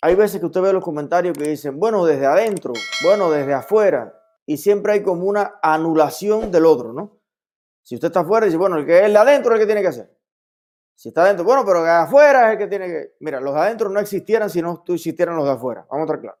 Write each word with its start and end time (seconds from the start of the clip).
hay 0.00 0.14
veces 0.14 0.40
que 0.40 0.46
usted 0.46 0.60
ve 0.60 0.72
los 0.72 0.84
comentarios 0.84 1.36
que 1.36 1.48
dicen, 1.48 1.78
bueno, 1.78 2.04
desde 2.04 2.26
adentro, 2.26 2.72
bueno, 3.02 3.30
desde 3.30 3.54
afuera, 3.54 4.14
y 4.46 4.56
siempre 4.56 4.92
hay 4.94 5.02
como 5.02 5.24
una 5.24 5.58
anulación 5.62 6.50
del 6.50 6.66
otro, 6.66 6.92
¿no? 6.92 7.20
Si 7.82 7.94
usted 7.94 8.08
está 8.08 8.20
afuera, 8.20 8.46
dice, 8.46 8.58
bueno, 8.58 8.76
el 8.76 8.86
que 8.86 8.98
es 8.98 9.04
el 9.04 9.12
de 9.12 9.18
adentro 9.18 9.52
es 9.52 9.60
el 9.60 9.62
que 9.62 9.66
tiene 9.66 9.82
que 9.82 9.88
hacer. 9.88 10.18
Si 10.94 11.08
está 11.10 11.22
adentro, 11.22 11.44
bueno, 11.44 11.64
pero 11.64 11.82
que 11.82 11.88
afuera 11.88 12.48
es 12.48 12.52
el 12.52 12.58
que 12.58 12.66
tiene 12.66 12.86
que. 12.86 13.16
Mira, 13.20 13.40
los 13.40 13.54
de 13.54 13.60
adentro 13.60 13.88
no 13.88 14.00
existieran 14.00 14.50
si 14.50 14.60
no 14.60 14.82
existieran 14.88 15.36
los 15.36 15.44
de 15.44 15.52
afuera. 15.52 15.86
Vamos 15.90 16.02
a 16.02 16.04
estar 16.06 16.20
claros. 16.20 16.40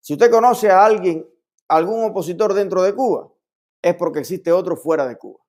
Si 0.00 0.12
usted 0.12 0.30
conoce 0.30 0.70
a 0.70 0.84
alguien, 0.84 1.28
algún 1.68 2.04
opositor 2.04 2.54
dentro 2.54 2.82
de 2.82 2.94
Cuba, 2.94 3.32
es 3.82 3.94
porque 3.96 4.20
existe 4.20 4.52
otro 4.52 4.76
fuera 4.76 5.06
de 5.06 5.16
Cuba. 5.16 5.40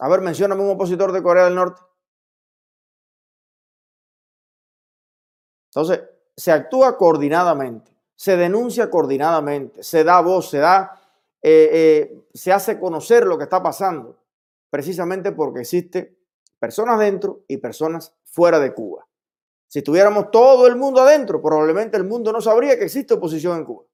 A 0.00 0.08
ver, 0.08 0.20
mencióname 0.20 0.62
un 0.62 0.70
opositor 0.70 1.12
de 1.12 1.22
Corea 1.22 1.44
del 1.44 1.54
Norte. 1.54 1.80
Entonces, 5.78 6.08
se 6.36 6.50
actúa 6.50 6.96
coordinadamente, 6.96 7.92
se 8.16 8.36
denuncia 8.36 8.90
coordinadamente, 8.90 9.84
se 9.84 10.02
da 10.02 10.20
voz, 10.20 10.50
se 10.50 10.58
da, 10.58 11.00
eh, 11.40 11.70
eh, 11.72 12.20
se 12.34 12.52
hace 12.52 12.80
conocer 12.80 13.24
lo 13.24 13.38
que 13.38 13.44
está 13.44 13.62
pasando, 13.62 14.18
precisamente 14.70 15.30
porque 15.30 15.60
existe 15.60 16.18
personas 16.58 16.98
dentro 16.98 17.44
y 17.46 17.58
personas 17.58 18.12
fuera 18.24 18.58
de 18.58 18.74
Cuba. 18.74 19.06
Si 19.68 19.80
tuviéramos 19.82 20.32
todo 20.32 20.66
el 20.66 20.74
mundo 20.74 21.02
adentro, 21.02 21.40
probablemente 21.40 21.96
el 21.96 22.02
mundo 22.02 22.32
no 22.32 22.40
sabría 22.40 22.76
que 22.76 22.86
existe 22.86 23.14
oposición 23.14 23.58
en 23.58 23.64
Cuba. 23.64 23.84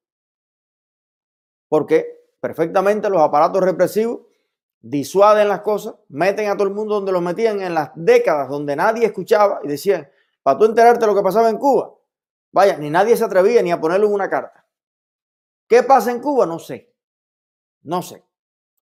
Porque 1.69 2.31
perfectamente 2.39 3.11
los 3.11 3.21
aparatos 3.21 3.61
represivos 3.61 4.21
disuaden 4.81 5.49
las 5.49 5.61
cosas, 5.61 5.93
meten 6.09 6.49
a 6.49 6.57
todo 6.57 6.67
el 6.67 6.73
mundo 6.73 6.95
donde 6.95 7.11
los 7.11 7.21
metían 7.21 7.61
en 7.61 7.75
las 7.75 7.91
décadas 7.93 8.49
donde 8.49 8.75
nadie 8.75 9.05
escuchaba 9.05 9.59
y 9.63 9.67
decían, 9.67 10.09
para 10.45 10.59
tú 10.59 10.65
enterarte 10.65 10.99
de 10.99 11.07
lo 11.07 11.15
que 11.15 11.23
pasaba 11.23 11.49
en 11.49 11.57
Cuba, 11.57 11.91
vaya, 12.51 12.77
ni 12.77 12.91
nadie 12.91 13.17
se 13.17 13.23
atrevía 13.23 13.63
ni 13.63 13.71
a 13.71 13.81
ponerlo 13.81 14.05
en 14.05 14.13
una 14.13 14.29
carta. 14.29 14.63
¿Qué 15.67 15.81
pasa 15.81 16.11
en 16.11 16.19
Cuba? 16.19 16.45
No 16.45 16.59
sé. 16.59 16.93
No 17.81 18.03
sé. 18.03 18.23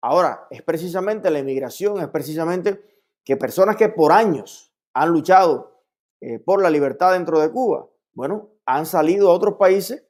Ahora, 0.01 0.45
es 0.49 0.61
precisamente 0.61 1.31
la 1.31 1.39
inmigración, 1.39 2.01
es 2.01 2.09
precisamente 2.09 2.83
que 3.23 3.37
personas 3.37 3.77
que 3.77 3.87
por 3.87 4.11
años 4.11 4.73
han 4.93 5.11
luchado 5.11 5.85
eh, 6.19 6.37
por 6.37 6.61
la 6.61 6.69
libertad 6.69 7.13
dentro 7.13 7.39
de 7.39 7.49
Cuba, 7.49 7.87
bueno, 8.11 8.49
han 8.65 8.85
salido 8.85 9.29
a 9.29 9.33
otros 9.33 9.53
países 9.53 10.05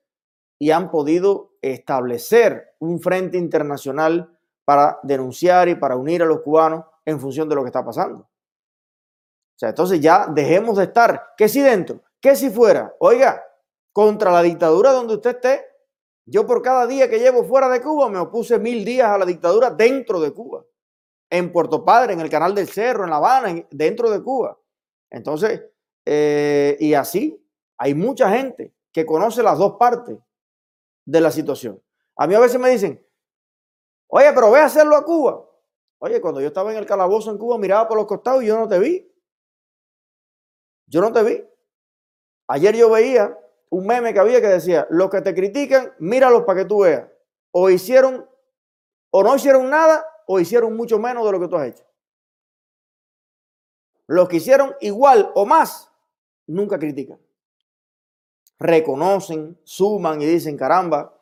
y 0.58 0.72
han 0.72 0.90
podido 0.90 1.52
establecer 1.62 2.74
un 2.80 3.00
frente 3.00 3.38
internacional 3.38 4.36
para 4.66 4.98
denunciar 5.04 5.70
y 5.70 5.76
para 5.76 5.98
unir 5.98 6.24
a 6.24 6.26
los 6.26 6.42
cubanos 6.42 6.86
en 7.06 7.20
función 7.20 7.48
de 7.48 7.54
lo 7.54 7.62
que 7.62 7.68
está 7.68 7.86
pasando. 7.86 8.28
O 9.56 9.60
sea, 9.60 9.70
entonces 9.70 10.00
ya 10.00 10.28
dejemos 10.28 10.78
de 10.78 10.86
estar, 10.86 11.34
que 11.38 11.48
si 11.48 11.62
dentro, 11.62 12.02
que 12.20 12.36
si 12.36 12.50
fuera, 12.50 12.94
oiga, 13.00 13.44
contra 13.92 14.32
la 14.32 14.42
dictadura 14.42 14.92
donde 14.92 15.16
usted 15.16 15.36
esté, 15.36 15.66
yo 16.26 16.48
por 16.48 16.62
cada 16.62 16.88
día 16.88 17.10
que 17.10 17.20
llevo 17.20 17.44
fuera 17.44 17.70
de 17.70 17.82
Cuba 17.82 18.10
me 18.10 18.18
opuse 18.18 18.58
mil 18.58 18.84
días 18.86 19.10
a 19.10 19.18
la 19.18 19.26
dictadura 19.26 19.70
dentro 19.70 20.20
de 20.20 20.32
Cuba 20.34 20.64
en 21.30 21.52
Puerto 21.52 21.84
Padre, 21.84 22.14
en 22.14 22.22
el 22.22 22.30
Canal 22.30 22.56
del 22.56 22.68
Cerro, 22.68 23.04
en 23.04 23.10
La 23.10 23.18
Habana, 23.18 23.66
dentro 23.72 24.10
de 24.10 24.22
Cuba. 24.22 24.58
Entonces, 25.10 25.64
eh, 26.06 26.78
y 26.80 26.94
así, 26.94 27.44
hay 27.78 27.94
mucha 27.94 28.30
gente 28.30 28.74
que 28.92 29.06
conoce 29.06 29.44
las 29.44 29.58
dos 29.58 29.74
partes 29.78 30.18
de 31.06 31.22
la 31.22 31.32
situación. 31.32 31.82
A 32.16 32.28
mí 32.28 32.36
a 32.36 32.40
veces 32.40 32.60
me 32.60 32.70
dicen, 32.70 33.06
oye, 34.08 34.32
pero 34.34 34.52
ve 34.52 34.60
a 34.60 34.66
hacerlo 34.66 34.96
a 34.96 35.04
Cuba. 35.04 35.44
Oye, 36.00 36.22
cuando 36.22 36.40
yo 36.40 36.48
estaba 36.48 36.72
en 36.72 36.78
el 36.78 36.86
calabozo 36.86 37.32
en 37.32 37.38
Cuba, 37.38 37.58
miraba 37.58 37.88
por 37.88 37.98
los 37.98 38.06
costados 38.06 38.44
y 38.44 38.48
yo 38.48 38.58
no 38.58 38.68
te 38.68 38.78
vi. 38.80 39.12
Yo 40.88 41.02
no 41.02 41.12
te 41.12 41.24
vi. 41.24 41.44
Ayer 42.48 42.76
yo 42.76 42.90
veía 42.90 43.38
un 43.70 43.88
meme 43.88 44.14
que 44.14 44.20
había 44.20 44.40
que 44.40 44.48
decía, 44.48 44.86
los 44.90 45.10
que 45.10 45.22
te 45.22 45.34
critican, 45.34 45.94
míralos 45.98 46.44
para 46.44 46.62
que 46.62 46.66
tú 46.66 46.82
veas. 46.82 47.08
O 47.52 47.70
hicieron, 47.70 48.30
o 49.10 49.24
no 49.24 49.36
hicieron 49.36 49.70
nada, 49.70 50.06
o 50.28 50.40
hicieron 50.40 50.76
mucho 50.76 51.00
menos 51.00 51.26
de 51.26 51.32
lo 51.32 51.40
que 51.40 51.48
tú 51.48 51.56
has 51.56 51.68
hecho. 51.70 51.84
Los 54.08 54.28
que 54.28 54.38
hicieron 54.38 54.76
igual 54.82 55.32
o 55.34 55.46
más, 55.46 55.92
nunca 56.46 56.78
critican. 56.78 57.20
Reconocen, 58.60 59.60
suman 59.64 60.22
y 60.22 60.26
dicen, 60.26 60.58
caramba, 60.58 61.20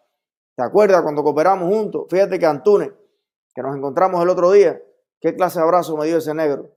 ¿te 0.56 0.64
acuerdas 0.64 1.02
cuando 1.02 1.24
cooperamos 1.24 1.74
juntos? 1.74 2.08
Fíjate 2.10 2.38
que 2.38 2.46
Antunes, 2.46 2.92
que 3.54 3.62
nos 3.62 3.76
encontramos 3.76 4.22
el 4.22 4.30
otro 4.30 4.52
día, 4.52 4.82
qué 5.20 5.36
clase 5.36 5.60
de 5.60 5.64
abrazo 5.64 5.96
me 5.96 6.06
dio 6.06 6.18
ese 6.18 6.34
negro. 6.34 6.76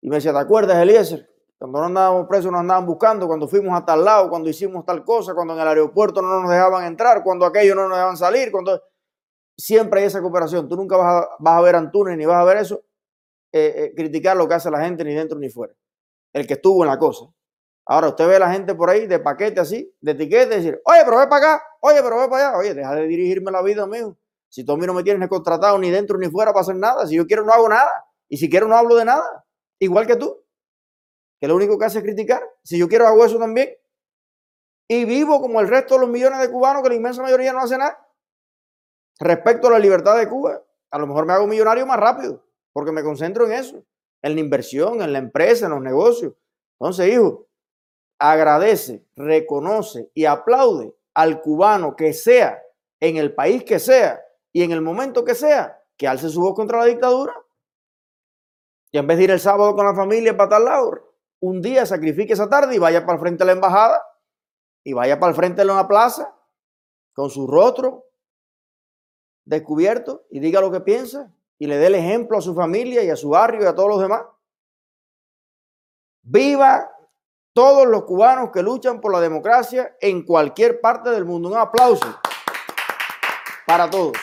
Y 0.00 0.08
me 0.10 0.16
decía, 0.16 0.32
¿te 0.32 0.38
acuerdas, 0.38 0.76
Eliezer? 0.76 1.33
Cuando 1.64 1.80
no 1.80 1.86
andábamos 1.86 2.28
presos 2.28 2.52
nos 2.52 2.60
andaban 2.60 2.84
buscando, 2.84 3.26
cuando 3.26 3.48
fuimos 3.48 3.74
a 3.74 3.82
tal 3.86 4.04
lado, 4.04 4.28
cuando 4.28 4.50
hicimos 4.50 4.84
tal 4.84 5.02
cosa, 5.02 5.32
cuando 5.32 5.54
en 5.54 5.60
el 5.60 5.68
aeropuerto 5.68 6.20
no 6.20 6.42
nos 6.42 6.50
dejaban 6.50 6.84
entrar, 6.84 7.24
cuando 7.24 7.46
aquello 7.46 7.74
no 7.74 7.88
nos 7.88 7.96
dejaban 7.96 8.18
salir, 8.18 8.52
cuando 8.52 8.82
siempre 9.56 10.00
hay 10.00 10.06
esa 10.08 10.20
cooperación. 10.20 10.68
Tú 10.68 10.76
nunca 10.76 10.98
vas 10.98 11.26
a, 11.42 11.60
ver 11.62 11.74
Antunes 11.74 12.18
ni 12.18 12.26
vas 12.26 12.36
a 12.36 12.44
ver 12.44 12.58
eso, 12.58 12.84
eh, 13.50 13.72
eh, 13.76 13.92
criticar 13.96 14.36
lo 14.36 14.46
que 14.46 14.52
hace 14.52 14.70
la 14.70 14.84
gente 14.84 15.04
ni 15.04 15.14
dentro 15.14 15.38
ni 15.38 15.48
fuera. 15.48 15.72
El 16.34 16.46
que 16.46 16.52
estuvo 16.52 16.84
en 16.84 16.90
la 16.90 16.98
cosa. 16.98 17.24
Ahora 17.86 18.08
usted 18.08 18.28
ve 18.28 18.36
a 18.36 18.40
la 18.40 18.52
gente 18.52 18.74
por 18.74 18.90
ahí 18.90 19.06
de 19.06 19.18
paquete 19.18 19.58
así, 19.58 19.90
de 20.02 20.12
etiqueta, 20.12 20.56
y 20.56 20.58
decir, 20.58 20.82
oye, 20.84 21.00
pero 21.02 21.16
ve 21.16 21.28
para 21.28 21.54
acá, 21.54 21.64
oye, 21.80 22.02
pero 22.02 22.18
ve 22.18 22.28
para 22.28 22.48
allá, 22.48 22.58
oye, 22.58 22.74
deja 22.74 22.94
de 22.94 23.06
dirigirme 23.06 23.50
la 23.50 23.62
vida, 23.62 23.84
amigo. 23.84 24.18
Si 24.50 24.64
tú 24.64 24.72
a 24.72 24.76
mí 24.76 24.84
no 24.84 24.92
me 24.92 25.02
tienes 25.02 25.26
contratado 25.30 25.78
ni 25.78 25.90
dentro 25.90 26.18
ni 26.18 26.28
fuera 26.28 26.52
para 26.52 26.60
hacer 26.60 26.76
nada, 26.76 27.06
si 27.06 27.16
yo 27.16 27.26
quiero 27.26 27.42
no 27.42 27.54
hago 27.54 27.70
nada, 27.70 28.04
y 28.28 28.36
si 28.36 28.50
quiero 28.50 28.68
no 28.68 28.76
hablo 28.76 28.96
de 28.96 29.06
nada, 29.06 29.46
igual 29.78 30.06
que 30.06 30.16
tú, 30.16 30.43
que 31.44 31.48
lo 31.48 31.56
único 31.56 31.78
que 31.78 31.84
hace 31.84 31.98
es 31.98 32.04
criticar. 32.04 32.42
Si 32.62 32.78
yo 32.78 32.88
quiero 32.88 33.06
hago 33.06 33.22
eso 33.22 33.38
también. 33.38 33.68
Y 34.88 35.04
vivo 35.04 35.42
como 35.42 35.60
el 35.60 35.68
resto 35.68 35.92
de 35.92 36.00
los 36.00 36.08
millones 36.08 36.40
de 36.40 36.50
cubanos 36.50 36.82
que 36.82 36.88
la 36.88 36.94
inmensa 36.94 37.20
mayoría 37.20 37.52
no 37.52 37.58
hace 37.58 37.76
nada 37.76 37.98
respecto 39.20 39.66
a 39.66 39.72
la 39.72 39.78
libertad 39.78 40.16
de 40.16 40.26
Cuba. 40.26 40.62
A 40.90 40.98
lo 40.98 41.06
mejor 41.06 41.26
me 41.26 41.34
hago 41.34 41.46
millonario 41.46 41.84
más 41.84 42.00
rápido, 42.00 42.42
porque 42.72 42.92
me 42.92 43.02
concentro 43.02 43.44
en 43.44 43.52
eso, 43.52 43.84
en 44.22 44.34
la 44.36 44.40
inversión, 44.40 45.02
en 45.02 45.12
la 45.12 45.18
empresa, 45.18 45.66
en 45.66 45.72
los 45.72 45.82
negocios. 45.82 46.32
Entonces, 46.80 47.12
hijo, 47.12 47.46
agradece, 48.18 49.04
reconoce 49.14 50.10
y 50.14 50.24
aplaude 50.24 50.94
al 51.12 51.42
cubano 51.42 51.94
que 51.94 52.14
sea, 52.14 52.58
en 53.00 53.18
el 53.18 53.34
país 53.34 53.64
que 53.64 53.78
sea 53.78 54.18
y 54.50 54.62
en 54.62 54.72
el 54.72 54.80
momento 54.80 55.26
que 55.26 55.34
sea, 55.34 55.78
que 55.98 56.08
alce 56.08 56.30
su 56.30 56.40
voz 56.40 56.54
contra 56.54 56.78
la 56.78 56.86
dictadura. 56.86 57.34
Y 58.90 58.96
en 58.96 59.06
vez 59.06 59.18
de 59.18 59.24
ir 59.24 59.30
el 59.30 59.40
sábado 59.40 59.76
con 59.76 59.84
la 59.84 59.94
familia 59.94 60.34
para 60.34 60.48
tal 60.48 60.64
lado, 60.64 61.13
un 61.44 61.60
día 61.60 61.84
sacrifique 61.84 62.32
esa 62.32 62.48
tarde 62.48 62.74
y 62.74 62.78
vaya 62.78 63.04
para 63.04 63.16
el 63.16 63.20
frente 63.20 63.44
de 63.44 63.46
la 63.46 63.52
embajada 63.52 64.02
y 64.82 64.94
vaya 64.94 65.20
para 65.20 65.28
el 65.28 65.36
frente 65.36 65.60
de 65.60 65.66
la 65.66 65.86
plaza 65.86 66.34
con 67.12 67.28
su 67.28 67.46
rostro 67.46 68.06
descubierto 69.44 70.24
y 70.30 70.40
diga 70.40 70.62
lo 70.62 70.70
que 70.70 70.80
piensa 70.80 71.30
y 71.58 71.66
le 71.66 71.76
dé 71.76 71.88
el 71.88 71.96
ejemplo 71.96 72.38
a 72.38 72.40
su 72.40 72.54
familia 72.54 73.04
y 73.04 73.10
a 73.10 73.16
su 73.16 73.28
barrio 73.28 73.62
y 73.62 73.66
a 73.66 73.74
todos 73.74 73.90
los 73.90 74.00
demás. 74.00 74.22
Viva 76.22 76.90
todos 77.52 77.86
los 77.88 78.04
cubanos 78.04 78.50
que 78.50 78.62
luchan 78.62 79.02
por 79.02 79.12
la 79.12 79.20
democracia 79.20 79.94
en 80.00 80.24
cualquier 80.24 80.80
parte 80.80 81.10
del 81.10 81.26
mundo. 81.26 81.50
Un 81.50 81.58
aplauso 81.58 82.20
para 83.66 83.90
todos. 83.90 84.16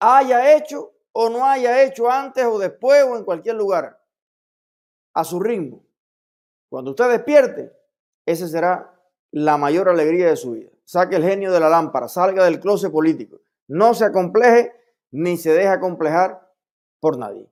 Haya 0.00 0.54
hecho 0.54 0.92
o 1.12 1.30
no 1.30 1.46
haya 1.46 1.82
hecho 1.82 2.10
antes 2.10 2.44
o 2.44 2.58
después 2.58 3.02
o 3.04 3.16
en 3.16 3.24
cualquier 3.24 3.56
lugar. 3.56 3.98
A 5.14 5.24
su 5.24 5.40
ritmo. 5.40 5.85
Cuando 6.68 6.90
usted 6.90 7.10
despierte, 7.10 7.72
esa 8.24 8.48
será 8.48 8.94
la 9.30 9.56
mayor 9.56 9.88
alegría 9.88 10.28
de 10.28 10.36
su 10.36 10.52
vida. 10.52 10.70
Saque 10.84 11.16
el 11.16 11.24
genio 11.24 11.52
de 11.52 11.60
la 11.60 11.68
lámpara, 11.68 12.08
salga 12.08 12.44
del 12.44 12.60
closet 12.60 12.92
político 12.92 13.40
no 13.68 13.94
se 13.94 14.04
acompleje 14.04 14.72
ni 15.10 15.36
se 15.36 15.52
deja 15.52 15.80
complejar 15.80 16.52
por 17.00 17.18
nadie. 17.18 17.50